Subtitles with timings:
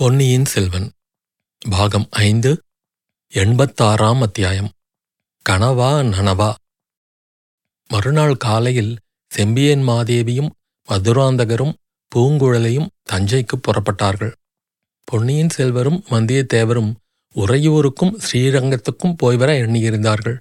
[0.00, 0.90] பொன்னியின் செல்வன்
[1.70, 2.62] பாகம் ஐந்து
[3.34, 4.70] எண்பத்தாறாம் அத்தியாயம்.
[5.48, 6.54] கனவா நனவா.
[7.88, 10.48] மறுநாள் காலையில் செம்பியன் மாதேவியும்
[10.88, 11.72] மதுராந்தகரும்
[12.14, 14.32] பூங்குழலையும் தஞ்சைக்கு புறப்பட்டார்கள்.
[15.04, 16.94] பொன்னியின் செல்வரும் வந்தியத்தேவரும்
[17.34, 20.38] உறையூருக்கும் ஸ்ரீரங்கத்துக்கும் போய்வர எண்ணியிருந்தார்கள்.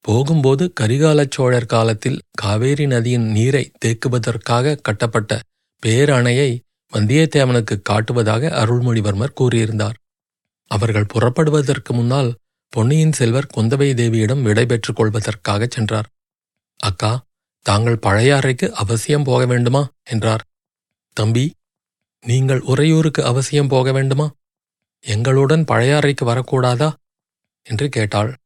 [0.00, 5.40] போகும்போது கரிகாலச் சோழர் காலத்தில் காவேரி நதியின் நீரை தேக்குவதற்காக கட்டப்பட்ட
[5.86, 6.60] பேரணையை
[6.92, 9.94] வந்தியத்தேவனுக்கு காட்டுவதாக அருள்மொழிவர்மர் கூறியிருந்தார்.
[10.66, 12.34] அவர்கள் புறப்படுவதற்கு முன்னால்
[12.68, 16.06] பொன்னியின் செல்வர் குந்தவை தேவியிடம் விடைபெற்றுக் கொள்வதற்காகச் சென்றார்.
[16.76, 17.24] அக்கா
[17.62, 19.88] தாங்கள் பழையாறைக்கு அவசியம் போக வேண்டுமா?
[20.04, 20.44] என்றார்.
[21.12, 21.54] தம்பி
[22.20, 24.30] நீங்கள் உறையூருக்கு அவசியம் போக வேண்டுமா?
[25.00, 26.92] எங்களுடன் பழையாறைக்கு வரக்கூடாதா?
[27.62, 28.36] என்று கேட்டாள்.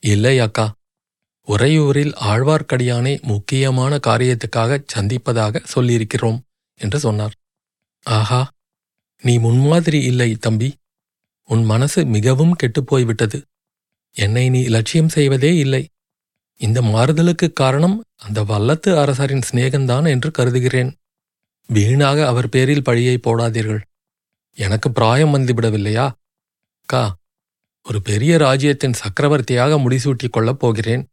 [0.00, 0.74] இல்லை அக்கா.
[1.48, 6.40] உறையூரில் ஆழ்வார்க்கடியானை முக்கியமான காரியத்துக்காக சந்திப்பதாக சொல்லியிருக்கிறோம்
[6.74, 7.32] என்று சொன்னார்.
[8.08, 8.50] ஆஹா
[9.22, 10.74] நீ முன்மாதிரி இல்லை தம்பி.
[11.44, 13.42] உன் மனசு மிகவும் கெட்டுப்போய்விட்டது.
[14.12, 15.88] என்னை நீ இலட்சியம் செய்வதே இல்லை.
[16.56, 20.96] இந்த மாறுதலுக்குக் காரணம் அந்த வல்லத்து அரசரின் சிநேகந்தான் என்று கருதுகிறேன்.
[21.66, 23.80] வீணாக அவர் பேரில் பழியை போடாதீர்கள்.
[24.54, 26.12] எனக்கு பிராயம் வந்துவிடவில்லையா?
[26.86, 27.16] கா
[27.84, 31.08] ஒரு பெரிய ராஜ்யத்தின் சக்கரவர்த்தியாக முடிசூட்டிக் கொள்ளப் போகிறேன்.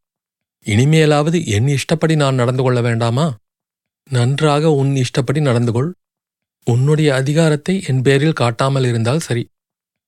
[0.66, 3.36] இனிமேலாவது என் இஷ்டப்படி நான் நடந்து கொள்ள வேண்டாமா?
[4.10, 5.94] நன்றாக உன் இஷ்டப்படி நடந்து கொள்
[6.64, 9.50] உன்னுடைய அதிகாரத்தை என் பேரில் காட்டாமல் இருந்தால் சரி.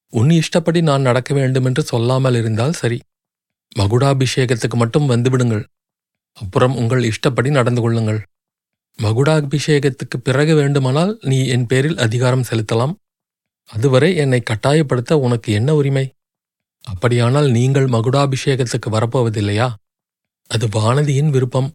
[0.10, 3.00] உன் இஷ்டப்படி நான் நடக்க வேண்டுமென்று சொல்லாமல் இருந்தால் சரி.
[3.80, 5.64] மகுடாபிஷேகத்துக்கு மட்டும் வந்துவிடுங்கள்.
[6.34, 8.22] அப்புறம் உங்கள் இஷ்டப்படி நடந்து கொள்ளுங்கள்.
[9.00, 12.94] மகுடாபிஷேகத்துக்கு பிறகு வேண்டுமானால் நீ என் பேரில் அதிகாரம் செலுத்தலாம்.
[13.66, 16.16] அதுவரை என்னை கட்டாயப்படுத்த உனக்கு என்ன உரிமை?
[16.84, 19.74] அப்படியானால் நீங்கள் மகுடாபிஷேகத்துக்கு வரப்போவதில்லையா?
[20.48, 21.74] அது வானதியின் விருப்பம்.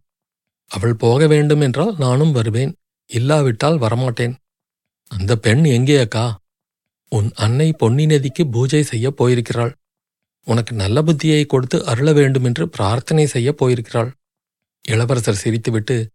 [0.70, 2.72] அவள் போக வேண்டும் என்றால் நானும் வருவேன்.
[3.06, 4.34] இல்லாவிட்டால் வரமாட்டேன்.
[5.10, 6.38] அந்த பெண் எங்கே அக்கா?
[7.08, 9.72] உன் அன்னை பொன்னி நதிக்கு பூஜை செய்ய போயிருக்கிறாள்.
[10.44, 14.10] உனக்கு நல்ல புத்தியை கொடுத்து அருள வேண்டுமென்று பிரார்த்தனை செய்ய போயிருக்கிறாள்.
[14.82, 16.06] இளவரசர் சிரித்துவிட்டு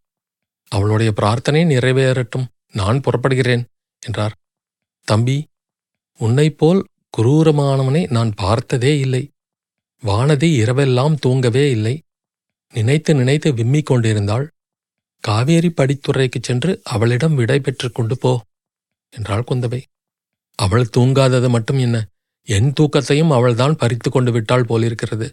[0.68, 2.46] அவளுடைய பிரார்த்தனை நிறைவேறட்டும்.
[2.72, 3.64] நான் புறப்படுகிறேன்
[4.00, 4.36] என்றார்.
[5.04, 5.48] தம்பி
[6.18, 9.30] உன்னைப் போல் குரூரமானவனை நான் பார்த்ததே இல்லை.
[10.04, 12.02] வானதி இரவெல்லாம் தூங்கவே இல்லை.
[12.74, 14.52] நினைத்து நினைத்து விம்மிக் கொண்டிருந்தாள்.
[15.20, 18.34] காவேரி படித்துறைக்குச் சென்று அவளிடம் விடை பெற்றுக் கொண்டு போ.
[19.16, 19.82] என்றாள் குந்தவை.
[20.56, 22.08] அவள் தூங்காதது மட்டும் என்ன
[22.48, 25.28] என் தூக்கத்தையும் அவள்தான் பறித்து கொண்டு விட்டாள் போலிருக்கிறது.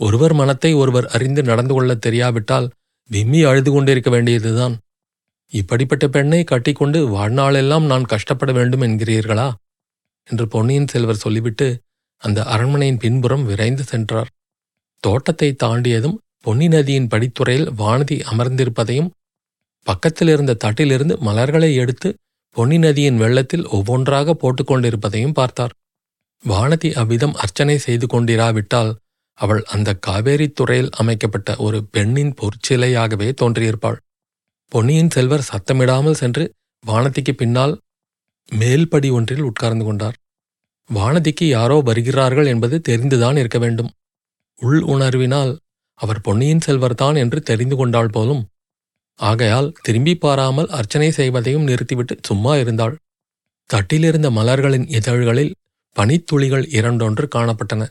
[0.00, 2.70] ஒருவர் மனத்தை ஒருவர் அறிந்து நடந்து கொள்ளத் தெரியாவிட்டால்
[3.10, 4.78] விம்மி அழுது கொண்டிருக்க வேண்டியதுதான்.
[5.52, 9.52] இப்படிப்பட்ட பெண்ணை கட்டிக்கொண்டு வாழ்நாளெல்லாம் நான் கஷ்டப்பட வேண்டும் என்கிறீர்களா?
[10.28, 11.80] என்று பொன்னியின் செல்வர் சொல்லிவிட்டு
[12.16, 14.30] அந்த அரண்மனையின் பின்புறம் விரைந்து சென்றார்.
[15.00, 19.10] தோட்டத்தை தாண்டியதும் பொன்னி நதியின் படித்துறையில் வானதி அமர்ந்திருப்பதையும்
[19.82, 22.14] பக்கத்தில் இருந்த தட்டிலிருந்து மலர்களை எடுத்து
[22.56, 25.74] பொன்னி நதியின் வெள்ளத்தில் ஒவ்வொன்றாக போட்டுக்கொண்டிருப்பதையும் பார்த்தார்.
[26.44, 28.90] வானதி அவ்விதம் அர்ச்சனை செய்து கொண்டிராவிட்டால்
[29.38, 33.98] அவள் அந்த காவேரி துறையில் அமைக்கப்பட்ட ஒரு பெண்ணின் பொற்சிலையாகவே தோன்றியிருப்பாள்.
[34.72, 36.44] பொன்னியின் செல்வர் சத்தமிடாமல் சென்று
[36.84, 37.74] வானதிக்கு பின்னால்
[38.52, 40.16] மேல்படி ஒன்றில் உட்கார்ந்து கொண்டார்.
[40.90, 43.90] வானதிக்கு யாரோ வருகிறார்கள் என்பது தெரிந்துதான் இருக்க வேண்டும்.
[44.60, 45.52] உள் உணர்வினால்
[46.00, 48.42] அவர் பொன்னியின் செல்வர்தான் என்று தெரிந்து கொண்டாள் போலும்
[49.18, 52.94] ஆகையால் திரும்பி பாராமல் அர்ச்சனை செய்வதையும் நிறுத்திவிட்டு சும்மா இருந்தாள்.
[53.70, 55.54] தட்டிலிருந்த மலர்களின் இதழ்களில்
[55.96, 57.82] பனித்துளிகள் இரண்டொன்று காணப்பட்டன.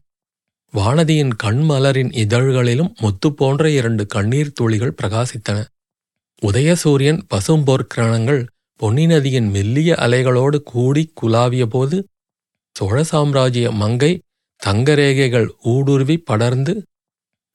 [0.74, 5.58] வானதியின் கண்மலரின் இதழ்களிலும் முத்து போன்ற இரண்டு கண்ணீர் துளிகள் பிரகாசித்தன.
[6.42, 8.42] உதயசூரியன் பசும்போர்க்கிரணங்கள்
[8.80, 11.98] பொன்னி நதியின் மெல்லிய அலைகளோடு கூடி குலாவிய போது
[12.76, 14.12] சோழ சாம்ராஜ்ய மங்கை
[14.62, 16.74] தங்கரேகைகள் ஊடுருவி படர்ந்து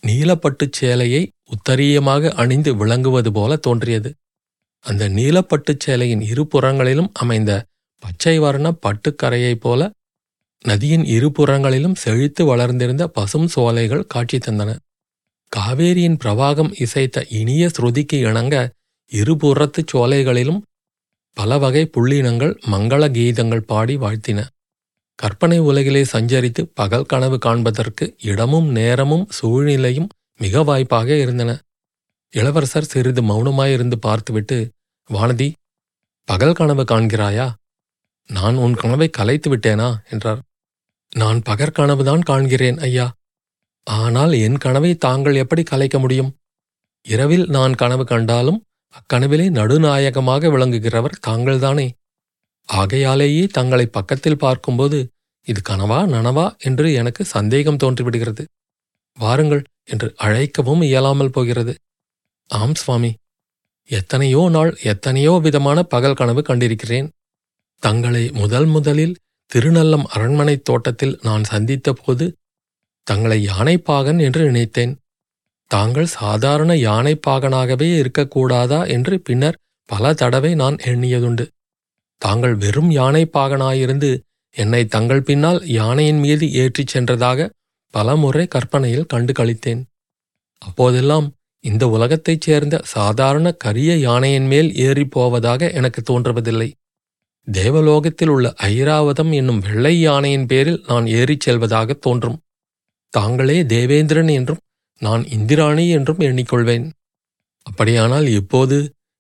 [0.03, 4.11] நீலப்பட்டுச் சேலையை உத்தரியமாக அணிந்து விளங்குவது போல தோன்றியது.
[4.85, 7.51] அந்த நீலப்பட்டுச் சேலையின் இருபுறங்களிலும் அமைந்த
[8.03, 9.81] பச்சை வர்ண பட்டுக்கரையைப் போல
[10.65, 14.71] நதியின் இருபுறங்களிலும் செழித்து வளர்ந்திருந்த பசும் சோலைகள் காட்சி தந்தன.
[15.53, 18.57] காவேரியின் பிரவாகம் இசைத்த இனிய ஸ்ருதிக்கு இணங்க
[19.13, 20.61] இருபுறத்துச் சோலைகளிலும்
[21.37, 24.41] பல வகை புள்ளினங்கள் மங்கள கீதங்கள் பாடி வாழ்த்தின.
[25.15, 31.61] கற்பனை உலகிலே சஞ்சரித்து பகல் கனவு காண்பதற்கு இடமும் நேரமும் சூழ்நிலையும் மிக வாய்ப்பாக இருந்தன.
[32.31, 34.71] இளவரசர் சிறிது மௌனமாயிருந்து பார்த்துவிட்டு
[35.11, 35.53] வானதி
[36.25, 37.55] பகல் கனவு காண்கிறாயா?
[38.27, 39.89] நான் உன் கனவை கலைத்து விட்டேனா?
[40.11, 40.41] என்றார்.
[41.17, 43.13] நான் பகற்கனவுதான் காண்கிறேன் ஐயா.
[43.87, 46.37] ஆனால் என் கனவை தாங்கள் எப்படி கலைக்க முடியும்?
[47.03, 51.91] இரவில் நான் கனவு கண்டாலும் அக்கனவிலே நடுநாயகமாக விளங்குகிறவர் தாங்கள்தானே.
[52.65, 55.09] ஆகையாலேயே தங்களை பக்கத்தில் பார்க்கும்போது
[55.47, 58.45] இது கனவா நனவா என்று எனக்கு சந்தேகம் தோன்றிவிடுகிறது.
[59.15, 61.75] வாருங்கள் என்று அழைக்கவும் இயலாமல் போகிறது.
[62.47, 63.15] ஆம் சுவாமி.
[63.89, 67.09] எத்தனையோ நாள் எத்தனையோ விதமான பகல் கனவு கண்டிருக்கிறேன்.
[67.79, 69.17] தங்களை முதல் முதலில்
[69.55, 72.33] திருநல்லம் அரண்மனைத் தோட்டத்தில் நான் சந்தித்தபோது
[73.03, 74.97] தங்களை யானைப்பாகன் என்று நினைத்தேன்.
[75.67, 81.47] தாங்கள் சாதாரண யானைப்பாகனாகவே இருக்கக்கூடாதா என்று பின்னர் பல தடவை நான் எண்ணியதுண்டு.
[82.23, 84.11] தாங்கள் வெறும் யானை பாகனாயிருந்து
[84.57, 87.49] என்னை தங்கள் பின்னால் யானையின் மீது ஏற்றிச் சென்றதாக
[87.95, 89.83] பலமுறை கற்பனையில் கண்டு கழித்தேன்
[90.63, 91.27] அப்போதெல்லாம்
[91.65, 96.69] இந்த உலகத்தைச் சேர்ந்த சாதாரண கரிய யானையின் மேல் ஏறிப் போவதாக எனக்கு தோன்றுவதில்லை.
[97.49, 102.39] தேவலோகத்தில் உள்ள ஐராவதம் என்னும் வெள்ளை யானையின் பேரில் நான் ஏறிச் செல்வதாக தோன்றும்.
[103.13, 104.63] தாங்களே தேவேந்திரன் என்றும்
[105.03, 106.87] நான் இந்திராணி என்றும் எண்ணிக்கொள்வேன்
[107.67, 108.77] அப்படியானால் இப்போது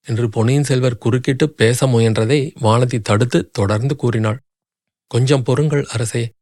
[0.06, 4.38] என்று பொன்னியின் செல்வர் குறுக்கிட்டு பேச முயன்றதை வானதி தடுத்து தொடர்ந்து கூறினாள்.
[5.06, 6.32] கொஞ்சம் பொறுங்கள் அரசே.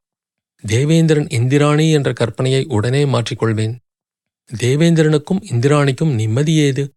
[0.66, 3.74] தேவேந்திரன் இந்திராணி என்ற கற்பனையை உடனே மாற்றிக்கொள்வேன்.
[4.50, 6.94] தேவேந்திரனுக்கும் இந்திராணிக்கும் நிம்மதி ஏது?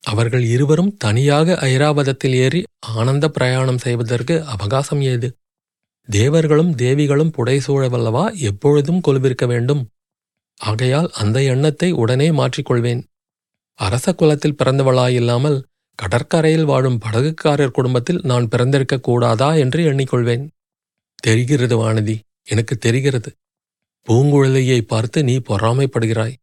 [0.00, 5.36] அவர்கள் இருவரும் தனியாக ஐராவதத்தில் ஏறி ஆனந்த பிரயாணம் செய்வதற்கு அவகாசம் ஏது?
[6.08, 9.88] தேவர்களும் தேவிகளும் புடைசூழவல்லவா எப்பொழுதும் கொலுவிருக்க வேண்டும்?
[10.56, 13.02] ஆகையால் அந்த எண்ணத்தை உடனே மாற்றிக்கொள்வேன்.
[13.74, 15.62] அரச குலத்தில் பிறந்தவளாயில்லாமல்
[16.02, 20.48] கடற்கரையில் வாழும் படகுக்காரர் குடும்பத்தில் நான் பிறந்திருக்க கூடாதா என்று எண்ணிக்கொள்வேன்.
[21.22, 23.32] தெரிகிறது வானதி எனக்கு தெரிகிறது.
[24.08, 26.34] பூங்குழலியை பார்த்து நீ பொறாமைப்படுகிறாய்.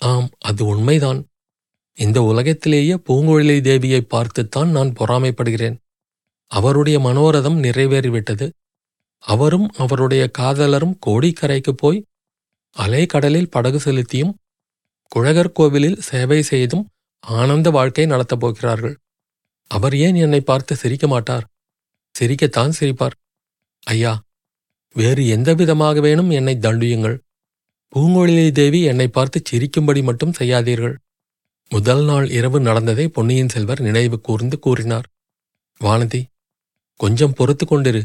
[0.00, 1.26] ஆம் அது உண்மைதான்.
[1.94, 5.76] இந்த உலகத்திலேயே பூங்குழலி தேவியை பார்த்துத்தான் நான் பொறாமைப்படுகிறேன்.
[6.46, 8.50] அவருடைய மனோரதம் நிறைவேறிவிட்டது.
[9.18, 12.04] அவரும் அவருடைய காதலரும் கோடிக்கரைக்குப் போய்
[12.78, 14.34] அலைக்கடலில் படகு செலுத்தியும்
[15.08, 16.88] குழகர் கோவிலில் சேவை செய்தும்
[17.24, 18.96] ஆனந்த வாழ்க்கை நடத்தப் போகிறார்கள்.
[19.70, 21.44] அவர் ஏன் என்னை பார்த்து சிரிக்க மாட்டார்?
[22.14, 23.16] சிரிக்கத்தான் சிரிப்பார்.
[23.82, 24.22] ஐயா
[24.94, 27.16] வேறு எந்த விதமாக வேணும் என்னை தண்டியுங்கள்
[27.92, 30.94] பூங்கொழிலை தேவி என்னை பார்த்து சிரிக்கும்படி மட்டும் செய்யாதீர்கள்.
[31.68, 35.06] முதல் நாள் இரவு நடந்ததை பொன்னியின் செல்வர் நினைவு கூர்ந்து கூறினார்.
[35.80, 36.22] வானதி
[36.96, 38.02] கொஞ்சம் பொறுத்து கொண்டிரு.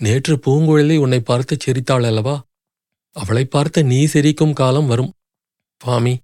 [0.00, 2.44] நேற்று பூங்குழலி உன்னை பார்த்து சிரித்தாள் அல்லவா?
[3.10, 5.12] அவளை பார்த்து நீ சிரிக்கும் காலம் வரும்.
[5.80, 6.20] சுவாமி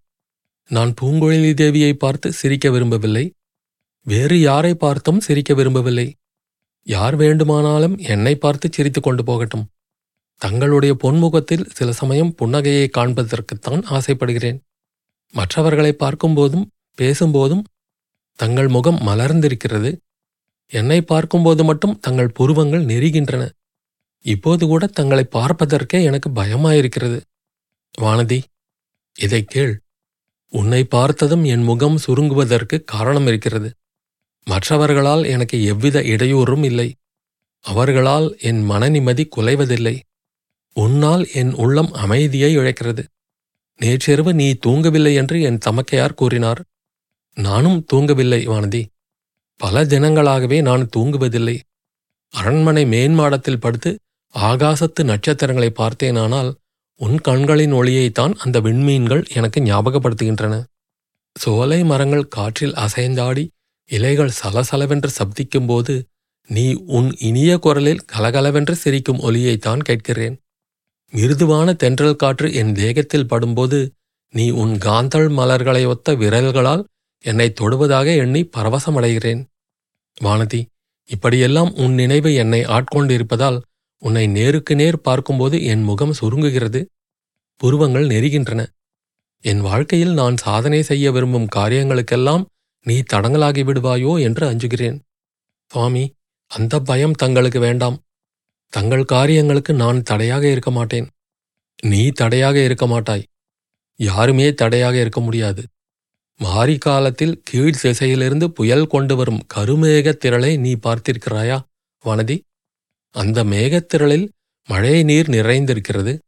[0.71, 3.33] நான் பூங்குழலி தேவியை பார்த்து சிரிக்க விரும்பவில்லை.
[4.07, 6.17] வேறு யாரை பார்த்தும் சிரிக்க விரும்பவில்லை.
[6.83, 9.71] யார் வேண்டுமானாலும் என்னை பார்த்து சிரித்து கொண்டு போகட்டும்.
[10.37, 14.59] தங்களுடைய பொன்முகத்தில் சில சமயம் புன்னகையை காண்பதற்குத்தான் ஆசைப்படுகிறேன்.
[15.35, 16.67] மற்றவர்களை பார்க்கும்போதும்
[16.99, 17.65] பேசும்போதும்
[18.39, 19.91] தங்கள் முகம் மலர்ந்திருக்கிறது.
[20.73, 23.49] என்னை பார்க்கும்போது மட்டும் தங்கள் புருவங்கள் நெருகின்றன.
[24.25, 27.21] இப்போது கூட தங்களை பார்ப்பதற்கே எனக்கு பயமாயிருக்கிறது.
[28.01, 28.41] வானதி
[29.17, 29.75] இதை கேள்.
[30.51, 33.75] உன்னை பார்த்ததும் என் முகம் சுருங்குவதற்கு காரணம் இருக்கிறது.
[34.45, 36.95] மற்றவர்களால் எனக்கு எவ்வித இடையூறும் இல்லை.
[37.61, 40.01] அவர்களால் என் மனநிம்மதி குலைவதில்லை.
[40.73, 43.05] உன்னால் என் உள்ளம் அமைதியை இழைக்கிறது.
[43.77, 46.65] நேற்றிரவு நீ தூங்கவில்லை என்று என் தமக்கையார் கூறினார்.
[47.35, 48.87] நானும் தூங்கவில்லை வானதி.
[49.57, 51.61] பல தினங்களாகவே நான் தூங்குவதில்லை.
[52.31, 53.99] அரண்மனை மேன்மாடத்தில் படுத்து
[54.35, 56.55] ஆகாசத்து நட்சத்திரங்களை பார்த்தேனானால்
[57.01, 60.55] உன் கண்களின் ஒளியைத்தான் அந்த விண்மீன்கள் எனக்கு ஞாபகப்படுத்துகின்றன.
[61.37, 63.45] சோலை மரங்கள் காற்றில் அசைந்தாடி
[63.91, 65.95] இலைகள் சலசலவென்று சப்திக்கும்போது
[66.51, 70.37] நீ உன் இனிய குரலில் கலகலவென்று சிரிக்கும் ஒலியைத்தான் கேட்கிறேன்.
[71.13, 73.79] மிருதுவான தென்றல் காற்று என் தேகத்தில் படும்போது
[74.35, 76.83] நீ உன் காந்தள் மலர்களை ஒத்த விரல்களால்
[77.25, 79.41] என்னை தொடுவதாக எண்ணி பரவசமடைகிறேன்.
[80.21, 80.61] வானதி
[81.09, 83.59] இப்படியெல்லாம் உன் நினைவு என்னை ஆட்கொண்டிருப்பதால்
[83.99, 86.85] உன்னை நேருக்கு நேர் பார்க்கும்போது என் முகம் சுருங்குகிறது.
[87.57, 88.67] புருவங்கள் நெருகின்றன.
[89.41, 92.47] என் வாழ்க்கையில் நான் சாதனை செய்ய விரும்பும் காரியங்களுக்கெல்லாம்
[92.83, 94.99] நீ தடங்கலாகி விடுவாயோ என்று அஞ்சுகிறேன்.
[95.67, 96.15] சுவாமி
[96.47, 98.03] அந்த பயம் தங்களுக்கு வேண்டாம்.
[98.69, 101.09] தங்கள் காரியங்களுக்கு நான் தடையாக இருக்க மாட்டேன்.
[101.83, 103.25] நீ தடையாக இருக்க மாட்டாய்.
[103.97, 105.63] யாருமே தடையாக இருக்க முடியாது.
[106.37, 111.61] மாரி காலத்தில் கீழ் திசையிலிருந்து புயல் கொண்டு வரும் கருமேகத் திரளை நீ பார்த்திருக்கிறாயா?
[112.05, 112.43] வனதி
[113.11, 114.29] அந்த மேகத்திரளில்
[114.67, 116.19] மழை நீர் நிறைந்திருக்கிறது.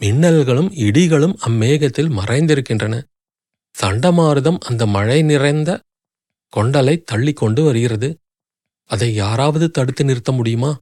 [0.00, 3.02] மின்னல்களும் இடிகளும் அம்மேகத்தில் மறைந்திருக்கின்றன.
[3.80, 5.80] சண்டமாருதம் அந்த மழை நிறைந்த
[6.56, 8.16] கொண்டலை தள்ளி கொண்டு வருகிறது.
[8.84, 10.78] அதை யாராவது தடுத்து நிறுத்த முடியுமா?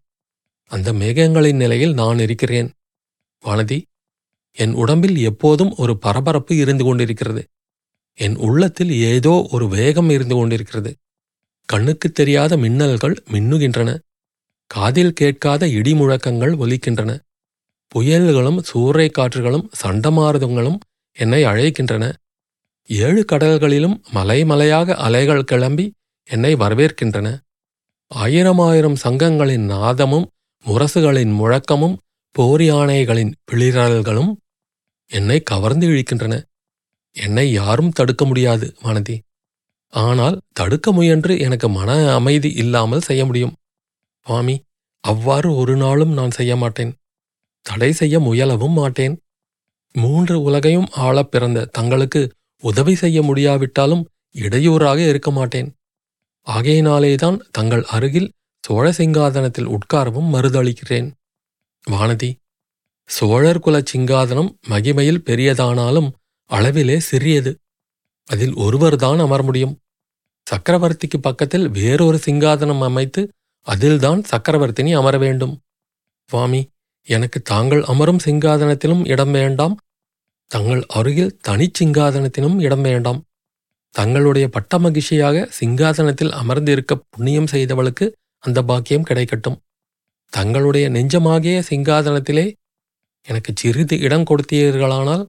[0.67, 2.73] அந்த மேகங்களின் நிலையில் நான் இருக்கிறேன்.
[3.45, 3.83] வானதி
[4.53, 7.45] என் உடம்பில் எப்போதும் ஒரு பரபரப்பு இருந்து கொண்டிருக்கிறது.
[8.15, 10.97] என் உள்ளத்தில் ஏதோ ஒரு வேகம் இருந்து கொண்டிருக்கிறது.
[11.65, 13.99] கண்ணுக்குத் தெரியாத மின்னல்கள் மின்னுகின்றன.
[14.73, 17.11] காதில் கேட்காத இடி முழக்கங்கள் ஒலிக்கின்றன.
[17.93, 20.79] புயல்களும் சூறை காற்றுகளும் சண்டமாரதங்களும்
[21.17, 22.05] என்னை அழைக்கின்றன.
[22.89, 25.87] ஏழு கடல்களிலும் மலைமலையாக அலைகள் கிளம்பி
[26.29, 27.29] என்னை வரவேற்கின்றன.
[28.11, 30.27] ஆயிரம் ஆயிரம் சங்கங்களின் நாதமும்
[30.65, 31.99] முரசுகளின் முழக்கமும்
[32.35, 34.33] போர் யானைகளின் பிளிரல்களும்
[35.11, 36.35] என்னை கவர்ந்து இழிக்கின்றன.
[37.17, 39.17] என்னை யாரும் தடுக்க முடியாது மனதி
[39.93, 43.55] ஆனால் தடுக்க முயன்று எனக்கு மன அமைதி இல்லாமல் செய்ய முடியும்.
[44.27, 44.63] சுவாமி
[45.01, 46.95] அவ்வாறு ஒரு நாளும் நான் செய்ய மாட்டேன்.
[47.63, 49.21] தடை செய்ய முயலவும் மாட்டேன்.
[49.93, 55.75] மூன்று உலகையும் ஆளப் பிறந்த தங்களுக்கு உதவி செய்ய முடியாவிட்டாலும் இடையூறாக இருக்க மாட்டேன்.
[56.47, 61.11] ஆகையினாலேதான் தங்கள் அருகில் சோழ சிங்காதனத்தில் உட்காரவும் மறுதளிக்கிறேன்.
[61.91, 62.35] வானதி
[63.05, 66.11] சோழர் குல சிங்காதனம் மகிமையில் பெரியதானாலும்
[66.51, 67.59] அளவிலே சிறியது.
[68.27, 69.79] அதில் ஒருவர்தான் அமர முடியும்.
[70.51, 73.29] சக்கரவர்த்திக்கு பக்கத்தில் வேறொரு சிங்காதனம் அமைத்து
[73.67, 75.61] அதில்தான் சக்கரவர்த்தினி அமர வேண்டும்.
[76.29, 76.71] சுவாமி
[77.03, 79.79] எனக்கு தாங்கள் அமரும் சிங்காதனத்திலும் இடம் வேண்டாம்.
[80.47, 83.25] தங்கள் அருகில் தனிச் சிங்காதனத்திலும் இடம் வேண்டாம்.
[83.91, 89.59] தங்களுடைய பட்ட மகிழ்ச்சியாக சிங்காதனத்தில் அமர்ந்திருக்க புண்ணியம் செய்தவளுக்கு அந்த பாக்கியம் கிடைக்கட்டும்.
[90.29, 92.53] தங்களுடைய நெஞ்சமாகிய சிங்காதனத்திலே
[93.23, 95.25] எனக்கு சிறிது இடம் கொடுத்தீர்களானால்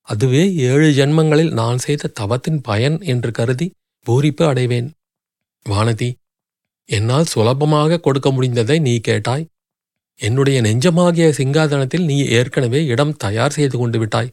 [0.00, 3.66] அதுவே ஏழு ஜென்மங்களில் நான் செய்த தவத்தின் பயன் என்று கருதி
[4.06, 4.88] பூரிப்பு அடைவேன்.
[5.66, 6.08] வானதி
[6.90, 9.44] என்னால் சுலபமாக கொடுக்க முடிந்ததை நீ கேட்டாய்.
[10.20, 14.32] என்னுடைய நெஞ்சமாகிய சிங்காதனத்தில் நீ ஏற்கனவே இடம் தயார் செய்து கொண்டு விட்டாய்.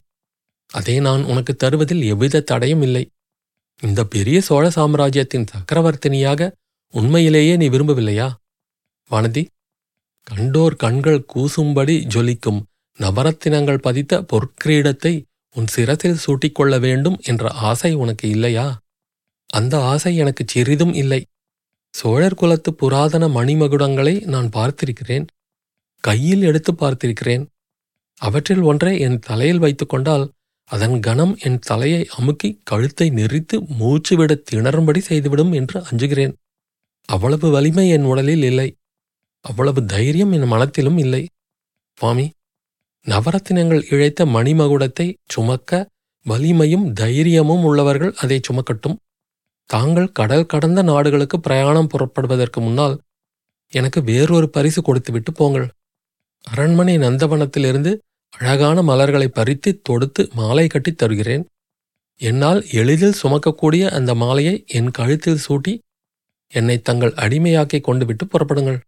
[0.70, 3.04] அதை நான் உனக்கு தருவதில் எவ்வித தடையும் இல்லை.
[3.82, 6.50] இந்த பெரிய சோழ சாம்ராஜ்யத்தின் சக்கரவர்த்தினியாக
[6.94, 8.28] உண்மையிலேயே நீ விரும்பவில்லையா?
[9.10, 9.42] வானதி
[10.26, 12.60] கண்டோர் கண்கள் கூசும்படி ஜொலிக்கும்
[12.98, 15.12] நவரத்தினங்கள் பதித்த பொற்கிரீடத்தை
[15.54, 18.66] உன் சிரசில் சூட்டிக்கொள்ள வேண்டும் என்ற ஆசை உனக்கு இல்லையா?
[19.50, 21.20] அந்த ஆசை எனக்கு சிறிதும் இல்லை.
[21.98, 25.26] சோழர் குலத்து புராதன மணிமகுடங்களை நான் பார்த்திருக்கிறேன்.
[26.04, 27.44] கையில் எடுத்து பார்த்திருக்கிறேன்.
[28.20, 30.26] அவற்றில் ஒன்றை என் தலையில் வைத்துக்கொண்டால்
[30.70, 36.34] அதன் கணம் என் தலையை அமுக்கி கழுத்தை நெறித்து மூச்சுவிட திணறும்படி செய்துவிடும் என்று அஞ்சுகிறேன்.
[37.08, 38.68] அவ்வளவு வலிமை என் உடலில் இல்லை.
[39.44, 41.22] அவ்வளவு தைரியம் என் மனத்திலும் இல்லை.
[41.98, 42.26] சுவாமி
[43.06, 45.80] நவரத்தினங்கள் இழைத்த மணிமகுடத்தை சுமக்க
[46.26, 48.96] வலிமையும் தைரியமும் உள்ளவர்கள் அதை சுமக்கட்டும்.
[49.68, 53.00] தாங்கள் கடல் கடந்த நாடுகளுக்கு பிரயாணம் புறப்படுவதற்கு முன்னால்
[53.70, 55.68] எனக்கு வேறொரு பரிசு கொடுத்துவிட்டு போங்கள்.
[56.42, 57.98] அரண்மனை நந்தவனத்திலிருந்து
[58.30, 61.46] அழகான மலர்களை பறித்து தொடுத்து மாலை கட்டித் தருகிறேன்.
[62.16, 65.78] என்னால் எளிதில் சுமக்கக்கூடிய அந்த மாலையை என் கழுத்தில் சூட்டி
[66.48, 68.80] என்னை தங்கள் அடிமையாக்கி கொண்டு விட்டு புறப்படுங்கள்.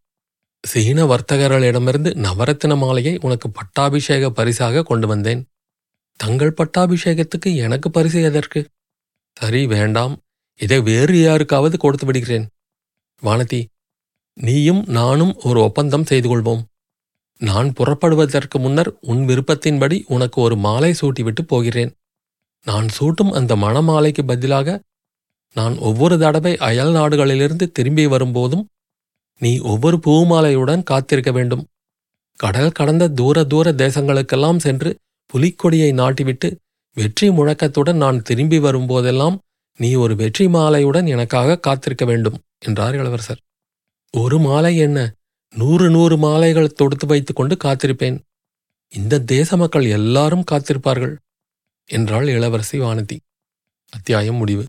[0.62, 5.46] சீன வர்த்தகர்களிடமிருந்து நவரத்தின மாலையை உனக்கு பட்டாபிஷேக பரிசாக கொண்டு வந்தேன்.
[6.16, 8.66] தங்கள் பட்டாபிஷேகத்துக்கு எனக்கு பரிசு எதற்கு?
[9.32, 10.18] சரி வேண்டாம்.
[10.60, 12.46] இதை வேறு யாருக்காவது கொடுத்து விடுகிறேன்.
[13.22, 13.60] வானதி
[14.36, 16.62] நீயும் நானும் ஒரு ஒப்பந்தம் செய்து கொள்வோம்.
[17.40, 21.92] நான் புறப்படுவதற்கு முன்னர் உன் விருப்பத்தின்படி உனக்கு ஒரு மாலை சூட்டிவிட்டு போகிறேன்.
[22.66, 24.68] நான் சூட்டும் அந்த மணமாலைக்கு பதிலாக
[25.56, 28.64] நான் ஒவ்வொரு தடவை அயல் நாடுகளிலிருந்து திரும்பி வரும்போதும்
[29.40, 31.64] நீ ஒவ்வொரு பூமாலையுடன் காத்திருக்க வேண்டும்.
[32.40, 34.90] கடல் கடந்த தூர தூர தேசங்களுக்கெல்லாம் சென்று
[35.30, 36.48] புலிக்கொடியை நாட்டிவிட்டு
[36.96, 39.36] வெற்றி முழக்கத்துடன் நான் திரும்பி வரும்போதெல்லாம்
[39.80, 43.40] நீ ஒரு வெற்றி மாலையுடன் எனக்காக காத்திருக்க வேண்டும் என்றார் இளவரசர்.
[44.14, 44.98] ஒரு மாலை என்ன?
[45.54, 48.18] நூறு நூறு மாலைகள் தொடுத்து வைத்துக் கொண்டு காத்திருப்பேன்.
[48.92, 51.14] இந்த தேச மக்கள் எல்லாரும் காத்திருப்பார்கள்
[51.88, 53.18] என்றாள் இளவரசி வானதி.
[53.90, 54.64] அத்தியாயம் முடிவு.